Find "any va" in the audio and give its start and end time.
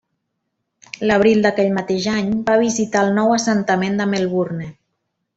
2.13-2.55